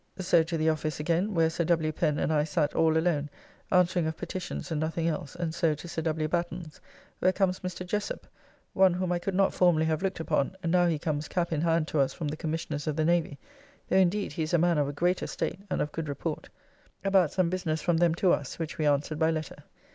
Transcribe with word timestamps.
So 0.17 0.41
to 0.41 0.57
the 0.57 0.67
office 0.67 0.99
again, 0.99 1.35
where 1.35 1.51
Sir 1.51 1.63
W. 1.65 1.91
Pen 1.91 2.17
and 2.17 2.33
I 2.33 2.43
sat 2.43 2.73
all 2.73 2.97
alone, 2.97 3.29
answering 3.71 4.07
of 4.07 4.17
petitions 4.17 4.71
and 4.71 4.81
nothing 4.81 5.07
else, 5.07 5.35
and 5.35 5.53
so 5.53 5.75
to 5.75 5.87
Sir 5.87 6.01
W. 6.01 6.27
Batten's, 6.27 6.81
where 7.19 7.31
comes 7.31 7.59
Mr. 7.59 7.85
Jessop 7.85 8.25
(one 8.73 8.95
whom 8.95 9.11
I 9.11 9.19
could 9.19 9.35
not 9.35 9.53
formerly 9.53 9.85
have 9.85 10.01
looked 10.01 10.19
upon, 10.19 10.55
and 10.63 10.71
now 10.71 10.87
he 10.87 10.97
comes 10.97 11.27
cap 11.27 11.51
in 11.53 11.61
hand 11.61 11.87
to 11.89 11.99
us 11.99 12.15
from 12.15 12.29
the 12.29 12.35
Commissioners 12.35 12.87
of 12.87 12.95
the 12.95 13.05
Navy, 13.05 13.37
though 13.89 13.97
indeed 13.97 14.31
he 14.31 14.41
is 14.41 14.55
a 14.55 14.57
man 14.57 14.79
of 14.79 14.87
a 14.87 14.91
great 14.91 15.21
estate 15.21 15.59
and 15.69 15.83
of 15.83 15.91
good 15.91 16.09
report), 16.09 16.49
about 17.03 17.31
some 17.31 17.51
business 17.51 17.79
from 17.79 17.97
them 17.97 18.15
to 18.15 18.31
us, 18.33 18.57
which 18.57 18.79
we 18.79 18.87
answered 18.87 19.19
by 19.19 19.29
letter. 19.29 19.65